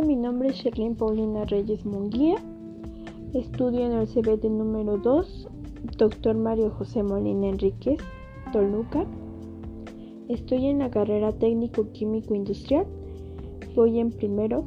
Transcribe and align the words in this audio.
nombre 0.00 0.48
es 0.48 0.56
Sherlyn 0.56 0.96
Paulina 0.96 1.44
Reyes 1.44 1.86
Munguía. 1.86 2.34
Estudio 3.32 3.86
en 3.86 3.92
el 3.92 4.08
CBT 4.08 4.44
número 4.50 4.98
2, 4.98 5.48
Dr. 5.96 6.36
Mario 6.36 6.70
José 6.70 7.02
Molina 7.02 7.48
Enríquez, 7.48 7.98
Toluca. 8.52 9.06
Estoy 10.28 10.66
en 10.66 10.80
la 10.80 10.90
carrera 10.90 11.32
técnico 11.32 11.90
químico 11.92 12.34
industrial. 12.34 12.86
Voy 13.76 14.00
en 14.00 14.10
primero, 14.10 14.64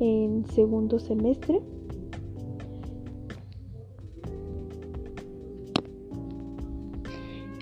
en 0.00 0.46
segundo 0.46 0.98
semestre. 0.98 1.60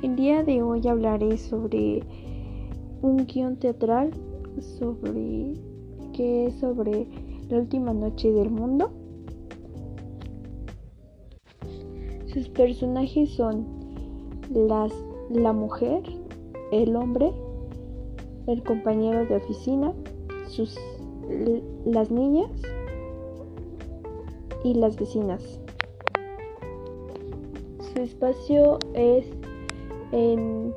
El 0.02 0.14
día 0.14 0.45
de 0.45 0.62
hoy 0.62 0.86
hablaré 0.86 1.36
sobre 1.36 2.05
un 3.02 3.27
guion 3.27 3.56
teatral 3.56 4.12
sobre 4.61 5.55
que 6.18 6.46
es 6.46 6.54
sobre 6.54 7.06
la 7.48 7.58
última 7.58 7.95
noche 7.95 8.32
del 8.32 8.50
mundo. 8.50 8.90
Sus 12.34 12.48
personajes 12.48 13.30
son 13.34 13.64
las, 14.50 14.92
la 15.30 15.52
mujer, 15.52 16.02
el 16.72 16.96
hombre, 16.96 17.30
el 18.48 18.64
compañero 18.64 19.27
de 19.27 19.36
oficina, 19.36 19.94
sus, 20.48 20.77
las 21.86 22.10
niñas 22.10 22.50
y 24.64 24.74
las 24.74 24.96
vecinas. 24.96 25.60
Su 27.94 28.02
espacio 28.02 28.80
es 28.94 29.24
en, 30.10 30.74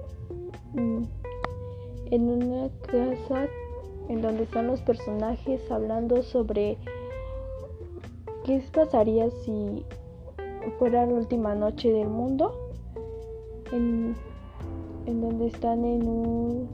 en 2.11 2.29
una 2.29 2.69
casa 2.83 3.47
en 4.11 4.21
donde 4.21 4.43
están 4.43 4.67
los 4.67 4.81
personajes 4.81 5.71
hablando 5.71 6.21
sobre 6.21 6.77
qué 8.43 8.61
pasaría 8.73 9.29
si 9.29 9.85
fuera 10.77 11.05
la 11.05 11.13
última 11.13 11.55
noche 11.55 11.93
del 11.93 12.09
mundo, 12.09 12.53
en, 13.71 14.13
donde 15.05 15.47
están 15.47 15.85
en 15.85 16.07
un... 16.07 16.69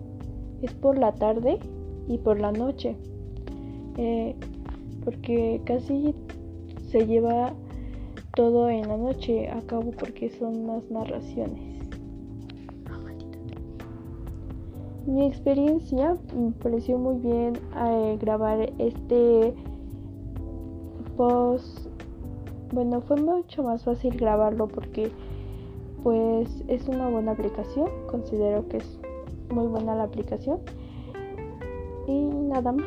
es 0.63 0.73
por 0.73 0.97
la 0.97 1.13
tarde 1.13 1.59
y 2.07 2.17
por 2.17 2.39
la 2.39 2.51
noche, 2.51 2.95
eh, 3.97 4.35
porque 5.05 5.61
casi 5.63 6.15
se 6.89 7.05
lleva 7.05 7.53
todo 8.33 8.67
en 8.67 8.87
la 8.87 8.97
noche 8.97 9.47
a 9.49 9.61
cabo 9.61 9.91
porque 9.91 10.31
son 10.31 10.65
más 10.65 10.89
narraciones. 10.89 11.87
Mi 15.07 15.25
experiencia 15.25 16.17
me 16.35 16.51
pareció 16.51 16.97
muy 16.97 17.19
bien 17.19 17.57
eh, 17.77 18.17
grabar 18.19 18.73
este 18.77 19.53
post. 21.15 21.87
Bueno, 22.73 22.99
fue 22.99 23.15
mucho 23.15 23.63
más 23.63 23.85
fácil 23.85 24.17
grabarlo 24.17 24.67
porque 24.67 25.09
pues 26.03 26.61
es 26.67 26.89
una 26.89 27.07
buena 27.07 27.31
aplicación. 27.31 27.87
Considero 28.07 28.67
que 28.67 28.77
es 28.77 28.99
muy 29.49 29.67
buena 29.67 29.95
la 29.95 30.03
aplicación. 30.03 30.59
Y 32.05 32.25
nada 32.25 32.73
más. 32.73 32.85